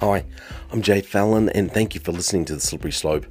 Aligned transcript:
Hi, 0.00 0.26
I'm 0.72 0.82
Jay 0.82 1.00
Fallon, 1.00 1.48
and 1.48 1.72
thank 1.72 1.94
you 1.94 2.02
for 2.02 2.12
listening 2.12 2.44
to 2.46 2.54
The 2.54 2.60
Slippery 2.60 2.92
Slope. 2.92 3.24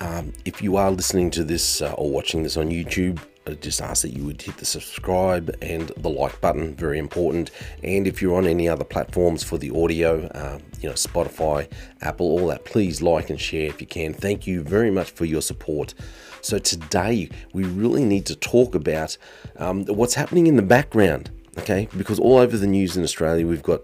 Um, 0.00 0.34
if 0.44 0.60
you 0.60 0.76
are 0.76 0.90
listening 0.90 1.30
to 1.30 1.44
this 1.44 1.80
uh, 1.80 1.94
or 1.94 2.10
watching 2.10 2.42
this 2.42 2.58
on 2.58 2.68
YouTube, 2.68 3.18
I 3.46 3.54
just 3.54 3.80
ask 3.80 4.02
that 4.02 4.10
you 4.10 4.22
would 4.26 4.42
hit 4.42 4.58
the 4.58 4.66
subscribe 4.66 5.56
and 5.62 5.90
the 5.96 6.10
like 6.10 6.38
button, 6.42 6.74
very 6.74 6.98
important. 6.98 7.52
And 7.82 8.06
if 8.06 8.20
you're 8.20 8.36
on 8.36 8.46
any 8.46 8.68
other 8.68 8.84
platforms 8.84 9.42
for 9.42 9.56
the 9.56 9.70
audio, 9.70 10.26
uh, 10.26 10.58
you 10.82 10.90
know, 10.90 10.94
Spotify, 10.94 11.72
Apple, 12.02 12.26
all 12.26 12.48
that, 12.48 12.66
please 12.66 13.00
like 13.00 13.30
and 13.30 13.40
share 13.40 13.68
if 13.68 13.80
you 13.80 13.86
can. 13.86 14.12
Thank 14.12 14.46
you 14.46 14.62
very 14.62 14.90
much 14.90 15.12
for 15.12 15.24
your 15.24 15.40
support. 15.40 15.94
So, 16.42 16.58
today 16.58 17.30
we 17.54 17.64
really 17.64 18.04
need 18.04 18.26
to 18.26 18.36
talk 18.36 18.74
about 18.74 19.16
um, 19.56 19.86
what's 19.86 20.14
happening 20.16 20.48
in 20.48 20.56
the 20.56 20.62
background, 20.62 21.30
okay? 21.56 21.88
Because 21.96 22.18
all 22.18 22.36
over 22.36 22.58
the 22.58 22.66
news 22.66 22.94
in 22.94 23.02
Australia, 23.02 23.46
we've 23.46 23.62
got 23.62 23.80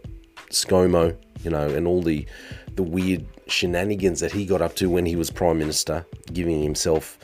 ScoMo, 0.50 1.16
you 1.42 1.50
know, 1.50 1.68
and 1.68 1.86
all 1.86 2.02
the 2.02 2.26
the 2.74 2.82
weird 2.82 3.26
shenanigans 3.48 4.20
that 4.20 4.30
he 4.32 4.46
got 4.46 4.62
up 4.62 4.76
to 4.76 4.88
when 4.88 5.04
he 5.04 5.16
was 5.16 5.30
prime 5.30 5.58
minister, 5.58 6.06
giving 6.32 6.62
himself 6.62 7.18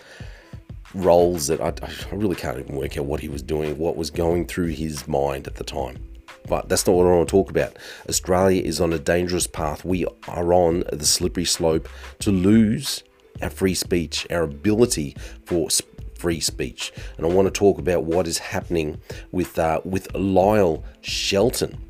roles 0.94 1.46
that 1.48 1.60
I, 1.60 1.72
I 1.82 2.14
really 2.14 2.36
can't 2.36 2.58
even 2.58 2.76
work 2.76 2.96
out 2.96 3.04
what 3.04 3.20
he 3.20 3.28
was 3.28 3.42
doing, 3.42 3.76
what 3.78 3.96
was 3.96 4.10
going 4.10 4.46
through 4.46 4.68
his 4.68 5.06
mind 5.06 5.46
at 5.46 5.56
the 5.56 5.64
time. 5.64 5.98
But 6.48 6.68
that's 6.68 6.86
not 6.86 6.94
what 6.94 7.06
I 7.06 7.10
want 7.10 7.28
to 7.28 7.30
talk 7.30 7.50
about. 7.50 7.76
Australia 8.08 8.62
is 8.62 8.80
on 8.80 8.92
a 8.92 8.98
dangerous 8.98 9.46
path. 9.46 9.84
We 9.84 10.06
are 10.28 10.52
on 10.52 10.84
the 10.92 11.06
slippery 11.06 11.44
slope 11.44 11.88
to 12.20 12.30
lose 12.30 13.02
our 13.40 13.50
free 13.50 13.74
speech, 13.74 14.26
our 14.30 14.42
ability 14.42 15.16
for 15.46 15.68
free 16.18 16.40
speech. 16.40 16.92
And 17.16 17.26
I 17.26 17.30
want 17.30 17.46
to 17.46 17.52
talk 17.52 17.78
about 17.78 18.04
what 18.04 18.26
is 18.26 18.38
happening 18.38 19.00
with 19.32 19.58
uh, 19.58 19.80
with 19.84 20.14
Lyle 20.14 20.84
Shelton 21.00 21.83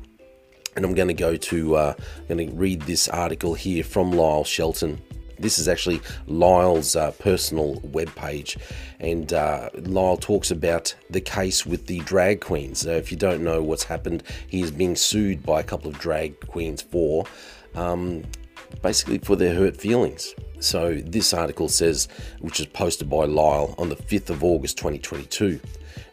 and 0.75 0.85
I'm 0.85 0.93
going 0.93 1.07
to 1.07 1.13
go 1.13 1.35
to, 1.35 1.75
uh, 1.75 1.93
I'm 2.29 2.37
going 2.37 2.49
to 2.49 2.55
read 2.55 2.81
this 2.81 3.07
article 3.07 3.53
here 3.53 3.83
from 3.83 4.11
Lyle 4.11 4.43
Shelton. 4.43 5.01
This 5.37 5.59
is 5.59 5.67
actually 5.67 6.01
Lyle's 6.27 6.95
uh, 6.95 7.11
personal 7.11 7.75
webpage, 7.81 8.57
and 8.99 9.33
uh, 9.33 9.69
Lyle 9.73 10.17
talks 10.17 10.49
about 10.49 10.95
the 11.09 11.19
case 11.19 11.65
with 11.65 11.87
the 11.87 11.99
drag 11.99 12.39
queens. 12.39 12.79
So 12.79 12.91
if 12.91 13.11
you 13.11 13.17
don't 13.17 13.43
know 13.43 13.61
what's 13.61 13.83
happened, 13.83 14.23
he 14.47 14.61
is 14.61 14.71
being 14.71 14.95
sued 14.95 15.43
by 15.43 15.59
a 15.59 15.63
couple 15.63 15.91
of 15.91 15.99
drag 15.99 16.39
queens 16.47 16.81
for 16.81 17.25
um, 17.75 18.23
basically 18.81 19.17
for 19.19 19.35
their 19.35 19.53
hurt 19.53 19.75
feelings. 19.75 20.33
So 20.59 20.95
this 20.95 21.33
article 21.33 21.67
says, 21.67 22.07
which 22.39 22.59
is 22.59 22.65
posted 22.67 23.09
by 23.09 23.25
Lyle 23.25 23.75
on 23.77 23.89
the 23.89 23.95
5th 23.95 24.29
of 24.29 24.43
August 24.43 24.77
2022. 24.77 25.59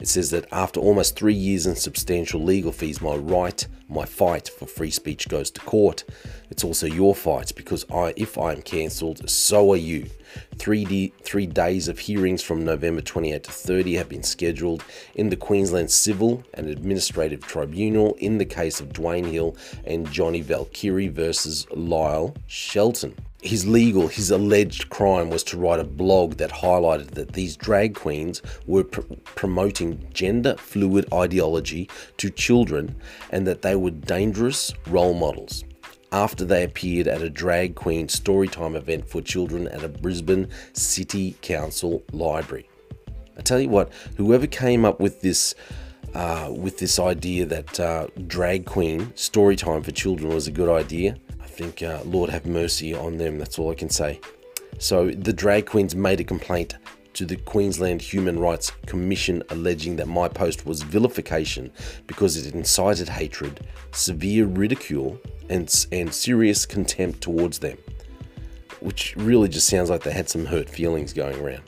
It 0.01 0.09
says 0.09 0.31
that 0.31 0.47
after 0.53 0.81
almost 0.81 1.17
three 1.17 1.35
years 1.35 1.67
and 1.67 1.77
substantial 1.77 2.43
legal 2.43 2.73
fees, 2.73 3.01
my 3.01 3.15
right, 3.15 3.67
my 3.89 4.05
fight 4.05 4.49
for 4.49 4.67
free 4.67 4.91
speech 4.91 5.29
goes 5.29 5.51
to 5.53 5.61
court. 5.61 6.05
It's 6.51 6.65
also 6.65 6.87
your 6.87 7.15
fight 7.15 7.53
because 7.55 7.85
I, 7.91 8.15
if 8.17 8.39
I 8.39 8.53
am 8.53 8.63
cancelled, 8.63 9.29
so 9.29 9.73
are 9.73 9.77
you. 9.77 10.09
Three, 10.57 11.13
three 11.23 11.47
days 11.47 11.89
of 11.89 11.99
hearings 11.99 12.43
from 12.43 12.65
November 12.65 13.03
28 13.03 13.45
to 13.45 13.51
30 13.53 13.95
have 13.95 14.09
been 14.09 14.23
scheduled 14.23 14.83
in 15.15 15.29
the 15.29 15.37
Queensland 15.37 15.91
Civil 15.91 16.43
and 16.55 16.69
Administrative 16.69 17.41
Tribunal 17.41 18.15
in 18.15 18.39
the 18.39 18.47
case 18.47 18.81
of 18.81 18.91
Dwayne 18.91 19.31
Hill 19.31 19.57
and 19.85 20.11
Johnny 20.11 20.41
Valkyrie 20.41 21.09
versus 21.09 21.67
Lyle 21.71 22.35
Shelton 22.47 23.15
his 23.43 23.67
legal, 23.67 24.07
his 24.07 24.31
alleged 24.31 24.89
crime 24.89 25.29
was 25.29 25.43
to 25.43 25.59
write 25.59 25.81
a 25.81 25.85
blog 25.85 26.35
that 26.35 26.51
highlighted 26.51 27.11
that 27.11 27.33
these 27.33 27.57
drag 27.57 27.95
queens 27.95 28.41
were 28.67 28.85
pr- 28.85 29.01
promoting 29.25 29.72
gender 30.13 30.57
fluid 30.57 31.07
ideology 31.13 31.89
to 32.17 32.31
children 32.31 32.95
and 33.31 33.47
that 33.47 33.63
they 33.63 33.75
were 33.75 33.91
dangerous 33.91 34.73
role 34.87 35.15
models. 35.15 35.65
After 36.13 36.45
they 36.45 36.65
appeared 36.65 37.09
at 37.09 37.23
a 37.23 37.31
drag 37.31 37.75
queen 37.75 38.07
storytime 38.07 38.77
event 38.77 39.09
for 39.09 39.23
children 39.23 39.69
at 39.69 39.83
a 39.83 39.89
Brisbane 39.89 40.49
City 40.75 41.37
Council 41.41 42.03
library. 42.13 42.69
I 43.39 43.41
tell 43.41 43.59
you 43.61 43.71
what, 43.71 43.91
whoever 44.17 44.47
came 44.47 44.85
up 44.85 45.01
with 45.01 45.23
this 45.23 45.55
uh, 46.15 46.53
with 46.55 46.79
this 46.79 46.99
idea 46.99 47.47
that 47.47 47.81
uh, 47.81 48.07
drag 48.27 48.67
queen 48.67 49.11
story 49.17 49.57
time 49.57 49.83
for 49.83 49.93
children 49.93 50.35
was 50.35 50.47
a 50.47 50.51
good 50.51 50.69
idea. 50.69 51.17
I 51.41 51.47
think 51.47 51.83
uh, 51.83 52.01
Lord 52.05 52.29
have 52.29 52.45
mercy 52.45 52.95
on 52.95 53.17
them. 53.17 53.39
That's 53.39 53.59
all 53.59 53.71
I 53.71 53.75
can 53.75 53.89
say. 53.89 54.21
So 54.79 55.11
the 55.11 55.33
drag 55.33 55.67
queens 55.67 55.95
made 55.95 56.21
a 56.21 56.25
complaint 56.25 56.77
to 57.15 57.25
the 57.25 57.37
Queensland 57.37 58.01
Human 58.01 58.39
Rights 58.39 58.73
Commission 58.87 59.43
alleging 59.51 59.97
that 59.97 60.09
my 60.09 60.29
post 60.29 60.67
was 60.67 60.83
vilification 60.83 61.71
because 62.07 62.37
it 62.37 62.55
incited 62.55 63.09
hatred, 63.09 63.67
severe 63.93 64.47
ridicule, 64.47 65.19
and, 65.49 65.87
and 65.93 66.13
serious 66.13 66.65
contempt 66.67 67.21
towards 67.21 67.59
them. 67.59 67.79
Which 68.81 69.15
really 69.17 69.49
just 69.49 69.69
sounds 69.69 69.91
like 69.91 70.03
they 70.03 70.13
had 70.13 70.29
some 70.29 70.47
hurt 70.47 70.69
feelings 70.69 71.13
going 71.13 71.39
around. 71.41 71.63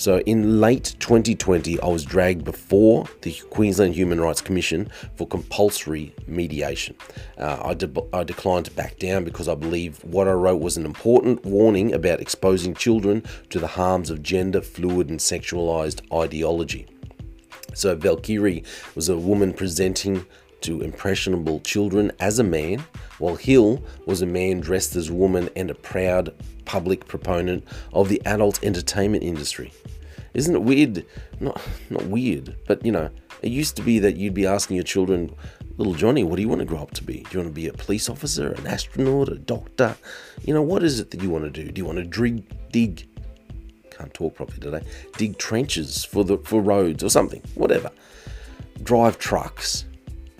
So 0.00 0.20
in 0.20 0.62
late 0.62 0.96
2020, 0.98 1.78
I 1.78 1.86
was 1.86 2.06
dragged 2.06 2.42
before 2.42 3.04
the 3.20 3.34
Queensland 3.50 3.94
Human 3.94 4.18
Rights 4.18 4.40
Commission 4.40 4.90
for 5.14 5.26
compulsory 5.26 6.14
mediation. 6.26 6.96
Uh, 7.36 7.60
I, 7.62 7.74
de- 7.74 8.02
I 8.14 8.24
declined 8.24 8.64
to 8.64 8.70
back 8.70 8.98
down 8.98 9.24
because 9.24 9.46
I 9.46 9.54
believe 9.54 10.02
what 10.02 10.26
I 10.26 10.32
wrote 10.32 10.62
was 10.62 10.78
an 10.78 10.86
important 10.86 11.44
warning 11.44 11.92
about 11.92 12.18
exposing 12.18 12.72
children 12.74 13.22
to 13.50 13.58
the 13.58 13.66
harms 13.66 14.08
of 14.08 14.22
gender 14.22 14.62
fluid 14.62 15.10
and 15.10 15.20
sexualized 15.20 16.00
ideology. 16.10 16.86
So 17.74 17.94
Valkyrie 17.94 18.64
was 18.94 19.10
a 19.10 19.18
woman 19.18 19.52
presenting 19.52 20.24
to 20.62 20.82
impressionable 20.82 21.60
children 21.60 22.12
as 22.20 22.38
a 22.38 22.44
man, 22.44 22.84
while 23.18 23.36
Hill 23.36 23.82
was 24.06 24.22
a 24.22 24.26
man 24.26 24.60
dressed 24.60 24.96
as 24.96 25.08
a 25.08 25.14
woman 25.14 25.48
and 25.56 25.70
a 25.70 25.74
proud 25.74 26.34
public 26.64 27.06
proponent 27.06 27.64
of 27.92 28.08
the 28.08 28.22
adult 28.26 28.62
entertainment 28.62 29.22
industry. 29.22 29.72
Isn't 30.34 30.54
it 30.54 30.62
weird? 30.62 31.04
Not 31.40 31.60
not 31.90 32.04
weird, 32.06 32.56
but 32.66 32.84
you 32.84 32.92
know, 32.92 33.10
it 33.42 33.50
used 33.50 33.76
to 33.76 33.82
be 33.82 33.98
that 33.98 34.16
you'd 34.16 34.34
be 34.34 34.46
asking 34.46 34.76
your 34.76 34.84
children, 34.84 35.34
little 35.76 35.94
Johnny, 35.94 36.22
what 36.22 36.36
do 36.36 36.42
you 36.42 36.48
want 36.48 36.60
to 36.60 36.64
grow 36.66 36.78
up 36.78 36.92
to 36.92 37.04
be? 37.04 37.24
Do 37.24 37.28
you 37.32 37.38
want 37.40 37.50
to 37.50 37.60
be 37.60 37.66
a 37.66 37.72
police 37.72 38.08
officer, 38.08 38.52
an 38.52 38.66
astronaut, 38.66 39.28
a 39.28 39.36
doctor? 39.36 39.96
You 40.42 40.54
know, 40.54 40.62
what 40.62 40.82
is 40.84 41.00
it 41.00 41.10
that 41.10 41.22
you 41.22 41.30
want 41.30 41.44
to 41.44 41.50
do? 41.50 41.70
Do 41.70 41.78
you 41.80 41.86
want 41.86 41.98
to 41.98 42.04
dig 42.04 42.44
dig 42.70 43.08
can't 44.00 44.14
talk 44.14 44.34
properly 44.34 44.60
today. 44.60 44.82
Dig 45.18 45.36
trenches 45.36 46.04
for 46.04 46.24
the 46.24 46.38
for 46.38 46.62
roads 46.62 47.04
or 47.04 47.10
something, 47.10 47.42
whatever. 47.54 47.90
Drive 48.82 49.18
trucks. 49.18 49.84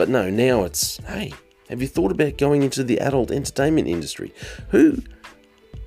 But 0.00 0.08
no, 0.08 0.30
now 0.30 0.62
it's 0.62 0.96
hey, 1.08 1.34
have 1.68 1.82
you 1.82 1.86
thought 1.86 2.10
about 2.10 2.38
going 2.38 2.62
into 2.62 2.82
the 2.82 2.98
adult 3.00 3.30
entertainment 3.30 3.86
industry? 3.86 4.32
Who 4.70 4.96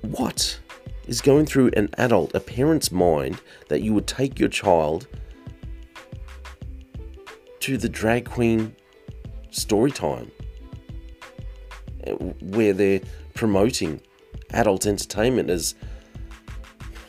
what 0.02 0.60
is 1.08 1.20
going 1.20 1.46
through 1.46 1.72
an 1.76 1.88
adult, 1.98 2.32
a 2.32 2.38
parent's 2.38 2.92
mind, 2.92 3.40
that 3.66 3.82
you 3.82 3.92
would 3.92 4.06
take 4.06 4.38
your 4.38 4.48
child 4.48 5.08
to 7.58 7.76
the 7.76 7.88
drag 7.88 8.26
queen 8.26 8.76
story 9.50 9.90
time 9.90 10.30
eh, 12.04 12.12
where 12.12 12.72
they're 12.72 13.00
promoting 13.34 14.00
adult 14.50 14.86
entertainment 14.86 15.50
as 15.50 15.74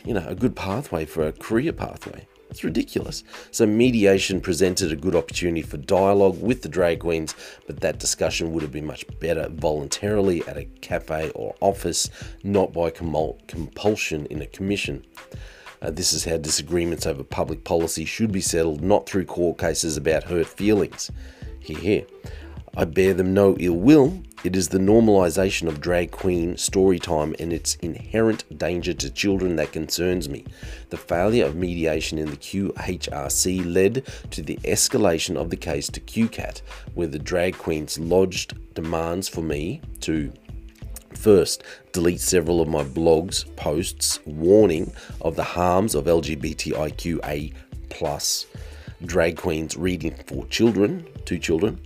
you 0.04 0.16
know 0.16 0.26
a 0.28 0.34
good 0.34 0.56
pathway 0.56 1.06
for 1.06 1.28
a 1.28 1.32
career 1.32 1.72
pathway 1.72 2.26
it's 2.50 2.64
ridiculous. 2.64 3.24
So, 3.52 3.66
mediation 3.66 4.42
presented 4.42 4.92
a 4.92 4.96
good 4.96 5.16
opportunity 5.16 5.62
for 5.62 5.78
dialogue 5.78 6.42
with 6.42 6.62
the 6.62 6.70
drag 6.70 7.00
queens, 7.00 7.36
but 7.68 7.82
that 7.82 8.00
discussion 8.00 8.52
would 8.54 8.64
have 8.64 8.72
been 8.72 8.86
much 8.86 9.06
better 9.20 9.50
voluntarily 9.50 10.42
at 10.48 10.58
a 10.58 10.66
cafe 10.82 11.32
or 11.32 11.56
office, 11.62 12.10
not 12.44 12.74
by 12.74 12.90
compulsion 12.90 14.26
in 14.28 14.42
a 14.42 14.48
commission. 14.48 15.06
Uh, 15.82 15.92
this 15.92 16.14
is 16.14 16.26
how 16.26 16.38
disagreements 16.38 17.06
over 17.06 17.24
public 17.24 17.64
policy 17.64 18.06
should 18.06 18.32
be 18.32 18.42
settled, 18.42 18.82
not 18.82 19.08
through 19.08 19.26
court 19.26 19.58
cases 19.58 19.98
about 19.98 20.24
hurt 20.24 20.48
feelings. 20.48 21.12
Here, 21.60 21.78
here. 21.78 22.06
I 22.78 22.86
bear 22.86 23.14
them 23.14 23.34
no 23.34 23.56
ill 23.60 23.76
will. 23.76 24.22
It 24.46 24.56
is 24.56 24.68
the 24.68 24.78
normalization 24.78 25.68
of 25.68 25.82
drag 25.82 26.12
queen 26.12 26.56
story 26.56 27.00
time 27.00 27.34
and 27.40 27.52
its 27.52 27.78
inherent 27.78 28.60
danger 28.60 28.94
to 28.94 29.10
children 29.10 29.56
that 29.56 29.72
concerns 29.72 30.30
me. 30.30 30.46
The 30.92 30.98
failure 30.98 31.48
of 31.48 31.56
mediation 31.56 32.20
in 32.20 32.30
the 32.30 32.38
QHRC 32.38 33.66
led 33.66 34.06
to 34.30 34.44
the 34.44 34.58
escalation 34.58 35.36
of 35.36 35.50
the 35.50 35.56
case 35.56 35.88
to 35.88 36.00
QCAT, 36.00 36.62
where 36.94 37.08
the 37.08 37.18
drag 37.18 37.58
queens 37.58 37.98
lodged 37.98 38.54
demands 38.76 39.28
for 39.28 39.42
me 39.42 39.82
to 40.02 40.32
First, 41.16 41.64
delete 41.92 42.22
several 42.22 42.62
of 42.62 42.68
my 42.68 42.84
blogs 42.84 43.46
posts 43.56 44.20
warning 44.28 44.94
of 45.22 45.36
the 45.36 45.44
harms 45.44 45.96
of 45.96 46.06
LGBTIQA 46.06 47.52
plus 47.90 48.46
drag 49.04 49.38
queens 49.38 49.76
reading 49.76 50.14
for 50.28 50.46
children, 50.48 51.08
to 51.26 51.40
children, 51.40 51.80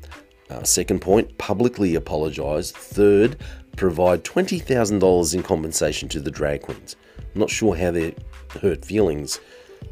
uh, 0.49 0.63
second 0.63 0.99
point, 0.99 1.37
publicly 1.37 1.95
apologise. 1.95 2.71
Third, 2.71 3.37
provide 3.75 4.23
$20,000 4.23 5.33
in 5.33 5.43
compensation 5.43 6.09
to 6.09 6.19
the 6.19 6.31
drag 6.31 6.61
queens. 6.63 6.95
I'm 7.17 7.39
not 7.39 7.49
sure 7.49 7.75
how 7.75 7.91
their 7.91 8.13
hurt 8.61 8.83
feelings 8.83 9.39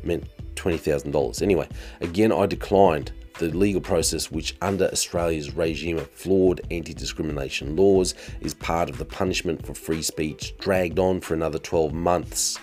meant 0.03 0.27
$20,000. 0.55 1.41
Anyway, 1.41 1.67
again, 2.01 2.31
I 2.31 2.45
declined. 2.45 3.11
the 3.39 3.49
legal 3.49 3.81
process, 3.81 4.31
which 4.31 4.55
under 4.63 4.85
Australia's 4.85 5.55
regime 5.55 5.99
of 5.99 6.09
flawed 6.09 6.59
anti 6.71 6.93
discrimination 6.93 7.75
laws 7.75 8.15
is 8.41 8.55
part 8.55 8.89
of 8.89 8.97
the 8.97 9.05
punishment 9.05 9.63
for 9.63 9.75
free 9.75 10.01
speech, 10.01 10.57
dragged 10.57 10.97
on 10.97 11.21
for 11.21 11.35
another 11.35 11.59
12 11.59 11.93
months. 11.93 12.57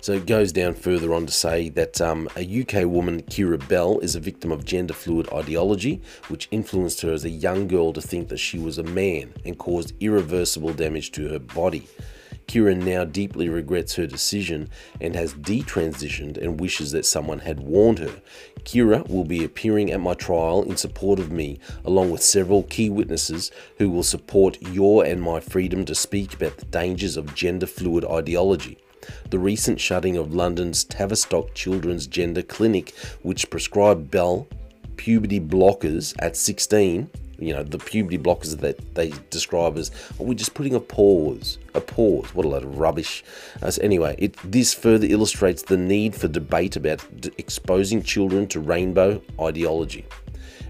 So 0.00 0.12
it 0.12 0.26
goes 0.26 0.52
down 0.52 0.74
further 0.74 1.12
on 1.12 1.26
to 1.26 1.32
say 1.32 1.68
that 1.70 2.00
um, 2.00 2.28
a 2.36 2.42
UK 2.42 2.86
woman, 2.86 3.22
Keira 3.22 3.66
Bell, 3.68 3.98
is 4.00 4.14
a 4.14 4.20
victim 4.20 4.52
of 4.52 4.64
gender 4.64 4.94
fluid 4.94 5.28
ideology, 5.32 6.00
which 6.28 6.48
influenced 6.50 7.00
her 7.02 7.12
as 7.12 7.24
a 7.24 7.30
young 7.30 7.68
girl 7.68 7.92
to 7.92 8.00
think 8.00 8.28
that 8.28 8.38
she 8.38 8.58
was 8.58 8.78
a 8.78 8.82
man 8.82 9.34
and 9.44 9.58
caused 9.58 9.94
irreversible 10.00 10.72
damage 10.72 11.12
to 11.12 11.28
her 11.28 11.38
body. 11.38 11.86
Keira 12.46 12.76
now 12.76 13.04
deeply 13.04 13.48
regrets 13.48 13.96
her 13.96 14.06
decision 14.06 14.70
and 15.00 15.16
has 15.16 15.34
detransitioned 15.34 16.36
and 16.36 16.60
wishes 16.60 16.92
that 16.92 17.04
someone 17.04 17.40
had 17.40 17.60
warned 17.60 17.98
her. 17.98 18.22
Keira 18.64 19.08
will 19.08 19.24
be 19.24 19.44
appearing 19.44 19.90
at 19.90 20.00
my 20.00 20.14
trial 20.14 20.62
in 20.62 20.76
support 20.76 21.18
of 21.18 21.30
me, 21.30 21.58
along 21.84 22.10
with 22.10 22.22
several 22.22 22.62
key 22.64 22.88
witnesses 22.88 23.50
who 23.78 23.90
will 23.90 24.02
support 24.02 24.62
your 24.62 25.04
and 25.04 25.20
my 25.20 25.40
freedom 25.40 25.84
to 25.86 25.94
speak 25.94 26.34
about 26.34 26.56
the 26.56 26.66
dangers 26.66 27.16
of 27.16 27.34
gender 27.34 27.66
fluid 27.66 28.04
ideology. 28.04 28.78
The 29.30 29.38
recent 29.38 29.80
shutting 29.80 30.16
of 30.16 30.34
London's 30.34 30.84
Tavistock 30.84 31.54
Children's 31.54 32.06
Gender 32.06 32.42
Clinic, 32.42 32.94
which 33.22 33.50
prescribed 33.50 34.10
Bell 34.10 34.46
puberty 34.96 35.40
blockers 35.40 36.14
at 36.18 36.36
16, 36.36 37.10
you 37.38 37.52
know, 37.52 37.62
the 37.62 37.78
puberty 37.78 38.18
blockers 38.18 38.58
that 38.60 38.94
they 38.94 39.12
describe 39.30 39.76
as, 39.76 39.90
oh, 40.18 40.24
we're 40.24 40.34
just 40.34 40.54
putting 40.54 40.74
a 40.74 40.80
pause, 40.80 41.58
a 41.74 41.80
pause. 41.80 42.34
What 42.34 42.46
a 42.46 42.48
load 42.48 42.64
of 42.64 42.78
rubbish. 42.78 43.22
Uh, 43.62 43.70
so 43.70 43.82
anyway, 43.82 44.16
it, 44.18 44.36
this 44.44 44.72
further 44.72 45.06
illustrates 45.06 45.62
the 45.62 45.76
need 45.76 46.14
for 46.14 46.28
debate 46.28 46.76
about 46.76 47.04
d- 47.20 47.30
exposing 47.38 48.02
children 48.02 48.46
to 48.48 48.60
rainbow 48.60 49.20
ideology. 49.40 50.06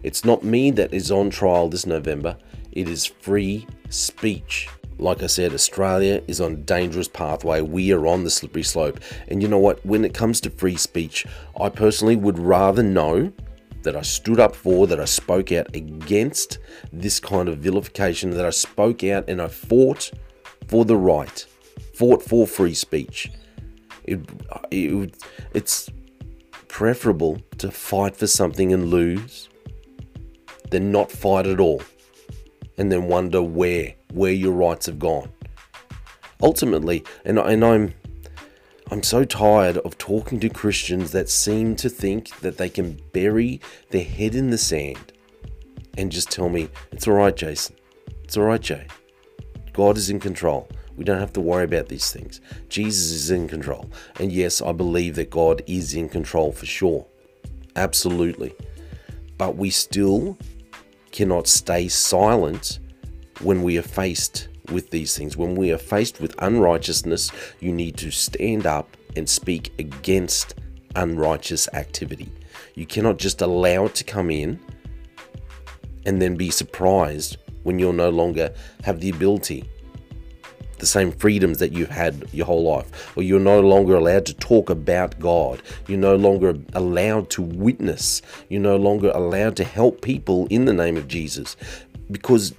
It's 0.03 0.25
not 0.25 0.45
me 0.45 0.71
that 0.73 0.93
is 0.93 1.11
on 1.11 1.31
trial 1.31 1.69
this 1.69 1.87
November, 1.87 2.37
it 2.73 2.89
is 2.89 3.07
free 3.07 3.67
speech. 3.89 4.69
Like 4.99 5.23
I 5.23 5.27
said, 5.27 5.53
Australia 5.53 6.23
is 6.27 6.41
on 6.41 6.53
a 6.53 6.57
dangerous 6.57 7.09
pathway. 7.09 7.61
We 7.61 7.93
are 7.93 8.07
on 8.07 8.25
the 8.25 8.31
slippery 8.31 8.63
slope. 8.63 9.01
And 9.29 9.43
you 9.43 9.49
know 9.49 9.59
what? 9.59 9.85
When 9.85 10.05
it 10.05 10.15
comes 10.15 10.41
to 10.43 10.51
free 10.51 10.77
speech, 10.77 11.27
I 11.61 11.69
personally 11.69 12.17
would 12.17 12.39
rather 12.39 12.83
know 12.83 13.33
that 13.83 13.95
I 13.95 14.03
stood 14.03 14.41
up 14.41 14.57
for, 14.57 14.87
that 14.87 14.99
I 14.99 15.05
spoke 15.05 15.53
out 15.53 15.75
against 15.75 16.59
this 16.93 17.21
kind 17.21 17.49
of 17.49 17.59
vilification, 17.59 18.31
that 18.31 18.47
I 18.47 18.51
spoke 18.51 19.05
out 19.05 19.29
and 19.29 19.41
I 19.41 19.49
fought 19.49 20.11
for 20.67 20.85
the 20.85 20.97
right, 20.97 21.47
fought 21.95 22.23
for 22.23 22.47
free 22.47 22.75
speech. 22.75 23.31
It, 24.05 24.21
it, 24.71 25.17
it's 25.53 25.91
preferable 26.69 27.41
to 27.59 27.71
fight 27.71 28.17
for 28.17 28.27
something 28.27 28.73
and 28.73 28.89
lose 28.91 29.49
than 30.71 30.91
not 30.91 31.13
fight 31.13 31.47
at 31.47 31.61
all 31.61 31.83
and 32.79 32.91
then 32.91 33.05
wonder 33.05 33.43
where 33.43 33.95
where 34.17 34.33
your 34.33 34.53
rights 34.53 34.87
have 34.87 34.99
gone. 34.99 35.31
Ultimately, 36.43 37.05
and, 37.25 37.39
and 37.39 37.65
I'm 37.65 37.95
I'm 38.91 39.03
so 39.03 39.25
tired 39.25 39.79
of 39.79 39.99
talking 39.99 40.39
to 40.41 40.49
Christians 40.49 41.11
that 41.11 41.29
seem 41.29 41.75
to 41.77 41.89
think 41.89 42.39
that 42.41 42.57
they 42.57 42.69
can 42.69 43.01
bury 43.13 43.61
their 43.91 44.05
head 44.05 44.37
in 44.37 44.51
the 44.51 44.59
sand 44.59 45.13
and 45.99 46.13
just 46.13 46.31
tell 46.31 46.49
me, 46.49 46.69
it's 46.93 47.09
all 47.09 47.15
right, 47.15 47.35
Jason. 47.35 47.75
It's 48.23 48.37
all 48.37 48.45
right, 48.45 48.61
Jay. 48.61 48.87
God 49.73 49.97
is 49.97 50.09
in 50.09 50.21
control. 50.21 50.69
We 50.97 51.05
don't 51.05 51.19
have 51.19 51.33
to 51.35 51.41
worry 51.41 51.65
about 51.65 51.89
these 51.89 52.13
things. 52.13 52.41
Jesus 52.69 53.11
is 53.11 53.31
in 53.31 53.49
control. 53.49 53.91
And 54.21 54.33
yes, 54.33 54.63
I 54.63 54.73
believe 54.73 55.17
that 55.17 55.31
God 55.31 55.63
is 55.67 55.95
in 55.95 56.09
control 56.09 56.53
for 56.53 56.67
sure. 56.67 57.07
Absolutely. 57.75 58.55
But 59.37 59.57
we 59.57 59.71
still 59.71 60.39
cannot 61.13 61.47
stay 61.47 61.89
silent 61.89 62.79
when 63.41 63.63
we 63.63 63.79
are 63.79 63.83
faced 63.83 64.49
with 64.71 64.91
these 64.91 65.17
things. 65.17 65.37
When 65.37 65.55
we 65.55 65.73
are 65.73 65.79
faced 65.79 66.21
with 66.21 66.35
unrighteousness, 66.39 67.31
you 67.61 67.73
need 67.73 67.97
to 67.99 68.11
stand 68.11 68.67
up 68.67 68.97
and 69.15 69.29
speak 69.29 69.73
against 69.79 70.55
unrighteous 70.95 71.69
activity. 71.73 72.31
You 72.75 72.87
cannot 72.87 73.19
just 73.19 73.41
allow 73.41 73.87
it 73.87 73.95
to 73.97 74.05
come 74.05 74.31
in 74.31 74.59
and 76.05 76.21
then 76.21 76.37
be 76.37 76.51
surprised 76.51 77.37
when 77.63 77.79
you'll 77.79 77.93
no 77.93 78.11
longer 78.11 78.55
have 78.85 79.01
the 79.01 79.11
ability, 79.11 79.69
the 80.79 80.87
same 80.87 81.11
freedoms 81.11 81.59
that 81.59 81.73
you've 81.73 81.91
had 81.91 82.29
your 82.33 82.47
whole 82.47 82.63
life, 82.63 83.17
or 83.17 83.23
you're 83.23 83.41
no 83.41 83.61
longer 83.61 83.97
allowed 83.97 84.27
to 84.27 84.35
talk 84.35 84.71
about 84.71 85.19
God. 85.19 85.61
You're 85.89 85.99
no 85.99 86.17
longer 86.17 86.55
allowed 86.75 87.31
to 87.31 87.43
witness. 87.43 88.23
You're 88.49 88.61
no 88.61 88.77
longer 88.77 89.11
allowed 89.15 89.57
to 89.57 89.65
help 89.65 90.01
people 90.01 90.47
in 90.49 90.65
the 90.65 90.73
name 90.73 90.97
of 90.97 91.09
Jesus 91.09 91.57
because 92.11 92.55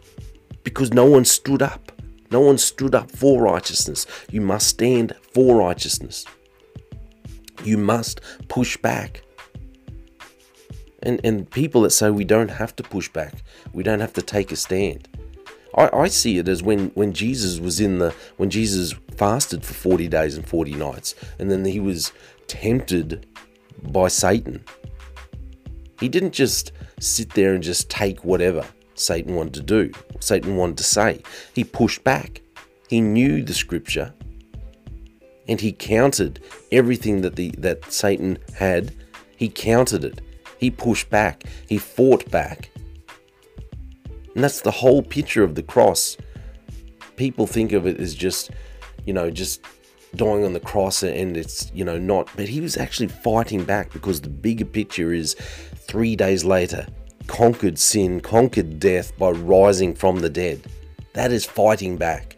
because 0.67 0.93
no 0.93 1.05
one 1.05 1.23
stood 1.23 1.61
up. 1.61 1.93
No 2.29 2.41
one 2.41 2.57
stood 2.57 2.93
up 2.93 3.09
for 3.09 3.41
righteousness. 3.41 4.05
You 4.29 4.41
must 4.41 4.67
stand 4.67 5.13
for 5.33 5.55
righteousness. 5.55 6.25
You 7.63 7.77
must 7.77 8.19
push 8.49 8.75
back. 8.75 9.21
And, 11.03 11.21
and 11.23 11.49
people 11.49 11.83
that 11.83 11.91
say 11.91 12.09
we 12.09 12.25
don't 12.25 12.49
have 12.49 12.75
to 12.75 12.83
push 12.83 13.07
back, 13.07 13.45
we 13.71 13.81
don't 13.81 14.01
have 14.01 14.11
to 14.11 14.21
take 14.21 14.51
a 14.51 14.57
stand. 14.57 15.07
I, 15.73 15.89
I 15.93 16.07
see 16.09 16.37
it 16.37 16.49
as 16.49 16.61
when, 16.61 16.89
when 16.95 17.13
Jesus 17.13 17.61
was 17.61 17.79
in 17.79 17.99
the, 17.99 18.13
when 18.35 18.49
Jesus 18.49 18.93
fasted 19.15 19.63
for 19.63 19.73
40 19.73 20.09
days 20.09 20.35
and 20.35 20.45
40 20.45 20.73
nights, 20.73 21.15
and 21.39 21.49
then 21.49 21.63
he 21.63 21.79
was 21.79 22.11
tempted 22.47 23.25
by 23.83 24.09
Satan. 24.09 24.65
He 26.01 26.09
didn't 26.09 26.33
just 26.33 26.73
sit 26.99 27.35
there 27.35 27.53
and 27.53 27.63
just 27.63 27.89
take 27.89 28.25
whatever. 28.25 28.65
Satan 28.99 29.35
wanted 29.35 29.53
to 29.55 29.63
do, 29.63 29.91
Satan 30.19 30.57
wanted 30.57 30.77
to 30.77 30.83
say. 30.83 31.21
He 31.53 31.63
pushed 31.63 32.03
back. 32.03 32.41
He 32.89 33.01
knew 33.01 33.43
the 33.43 33.53
scripture 33.53 34.13
and 35.47 35.61
he 35.61 35.71
countered 35.71 36.39
everything 36.71 37.21
that 37.21 37.35
the 37.35 37.51
that 37.57 37.91
Satan 37.91 38.37
had. 38.55 38.93
He 39.35 39.49
countered 39.49 40.03
it. 40.03 40.21
He 40.57 40.71
pushed 40.71 41.09
back. 41.09 41.43
He 41.67 41.77
fought 41.77 42.29
back. 42.31 42.69
And 44.33 44.43
that's 44.43 44.61
the 44.61 44.71
whole 44.71 45.01
picture 45.01 45.43
of 45.43 45.55
the 45.55 45.63
cross. 45.63 46.17
People 47.15 47.47
think 47.47 47.71
of 47.71 47.87
it 47.87 47.99
as 47.99 48.13
just, 48.13 48.51
you 49.05 49.13
know, 49.13 49.29
just 49.29 49.61
dying 50.15 50.43
on 50.43 50.53
the 50.53 50.59
cross 50.59 51.03
and 51.03 51.37
it's, 51.37 51.71
you 51.73 51.83
know, 51.83 51.97
not. 51.97 52.29
But 52.35 52.47
he 52.49 52.61
was 52.61 52.77
actually 52.77 53.07
fighting 53.07 53.63
back 53.63 53.93
because 53.93 54.21
the 54.21 54.29
bigger 54.29 54.65
picture 54.65 55.13
is 55.13 55.35
three 55.35 56.15
days 56.15 56.43
later, 56.43 56.87
conquered 57.27 57.77
sin, 57.77 58.21
conquered 58.21 58.79
death 58.79 59.17
by 59.17 59.31
rising 59.31 59.93
from 59.93 60.19
the 60.19 60.29
dead. 60.29 60.65
That 61.13 61.31
is 61.31 61.45
fighting 61.45 61.97
back. 61.97 62.37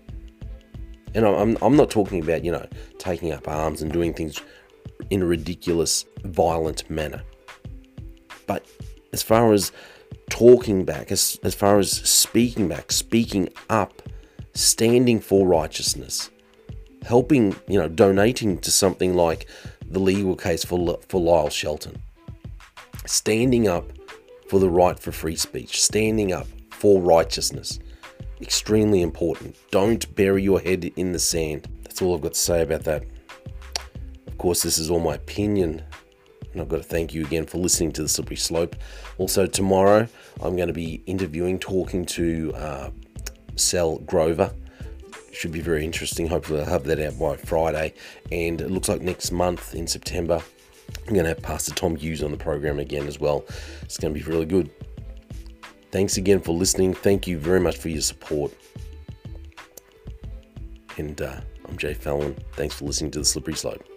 And 1.16 1.26
I'm, 1.26 1.58
I'm 1.62 1.76
not 1.76 1.90
talking 1.90 2.22
about, 2.22 2.44
you 2.44 2.52
know, 2.52 2.68
taking 2.98 3.32
up 3.32 3.48
arms 3.48 3.82
and 3.82 3.92
doing 3.92 4.14
things 4.14 4.42
in 5.10 5.22
a 5.22 5.26
ridiculous, 5.26 6.06
violent 6.24 6.90
manner. 6.90 7.24
But 8.46 8.66
as 9.12 9.24
far 9.24 9.54
as 9.54 9.72
talking 10.30 10.86
back, 10.86 11.12
as, 11.12 11.40
as 11.44 11.56
far 11.56 11.80
as 11.80 11.92
speaking 11.92 12.68
back, 12.68 12.92
speaking 12.92 13.50
up, 13.70 14.02
standing 14.54 15.20
for 15.20 15.48
righteousness, 15.48 16.30
helping, 17.04 17.56
you 17.68 17.80
know, 17.80 17.88
donating 17.88 18.58
to 18.60 18.72
something 18.72 19.16
like 19.16 19.48
the 19.90 20.00
legal 20.00 20.36
case 20.36 20.64
for, 20.64 21.00
for 21.08 21.20
Lyle 21.20 21.50
Shelton, 21.50 22.02
standing 23.06 23.68
up 23.68 23.92
for 24.50 24.60
the 24.60 24.70
right 24.70 25.00
for 25.00 25.12
free 25.12 25.36
speech, 25.36 25.82
standing 25.82 26.34
up 26.34 26.48
for 26.72 27.00
righteousness. 27.00 27.80
Extremely 28.42 29.02
important. 29.04 29.56
Don't 29.70 30.14
bury 30.16 30.42
your 30.42 30.60
head 30.60 30.92
in 30.96 31.12
the 31.12 31.20
sand. 31.20 31.68
That's 31.84 32.02
all 32.02 32.16
I've 32.16 32.22
got 32.22 32.34
to 32.34 32.40
say 32.40 32.62
about 32.64 32.84
that. 32.84 33.04
Of 34.26 34.38
course, 34.40 34.64
this 34.64 34.80
is 34.80 34.90
all 34.90 35.00
my 35.00 35.16
opinion. 35.16 35.84
And 36.52 36.62
I've 36.62 36.68
got 36.68 36.78
to 36.78 36.84
thank 36.84 37.14
you 37.14 37.24
again 37.24 37.46
for 37.46 37.60
listening 37.60 37.92
to 37.92 38.02
The 38.02 38.10
Slippery 38.10 38.38
Slope. 38.38 38.76
Also, 39.20 39.46
tomorrow 39.46 40.08
I'm 40.42 40.56
going 40.56 40.68
to 40.68 40.74
be 40.74 41.04
interviewing, 41.06 41.60
talking 41.60 42.06
to 42.08 42.52
uh, 42.56 42.90
Sel 43.56 44.00
Grover. 44.00 44.52
Should 45.32 45.52
be 45.52 45.62
very 45.62 45.86
interesting. 45.86 46.26
Hopefully, 46.26 46.62
I'll 46.62 46.66
have 46.66 46.86
that 46.86 47.00
out 47.00 47.20
by 47.20 47.36
Friday. 47.36 47.94
And 48.32 48.62
it 48.62 48.72
looks 48.72 48.90
like 48.90 49.02
next 49.02 49.32
month 49.32 49.76
in 49.76 49.86
September, 49.86 50.42
I'm 51.08 51.14
going 51.14 51.24
to 51.24 51.30
have 51.30 51.42
Pastor 51.42 51.74
Tom 51.74 51.96
Hughes 51.96 52.22
on 52.24 52.32
the 52.32 52.38
program 52.38 52.80
again 52.80 53.08
as 53.08 53.20
well. 53.20 53.46
It's 53.82 53.98
going 53.98 54.14
to 54.14 54.20
be 54.20 54.26
really 54.26 54.46
good. 54.46 54.70
Thanks 55.92 56.18
again 56.18 56.40
for 56.40 56.52
listening. 56.52 56.94
Thank 56.94 57.26
you 57.26 57.40
very 57.40 57.60
much 57.60 57.78
for 57.78 57.90
your 57.90 58.02
support. 58.02 58.54
And 60.98 61.20
uh, 61.22 61.42
I'm 61.68 61.78
Jay 61.78 61.94
Fallon. 61.96 62.38
Thanks 62.54 62.76
for 62.76 62.86
listening 62.86 63.12
to 63.12 63.20
The 63.20 63.26
Slippery 63.26 63.56
Slope. 63.56 63.89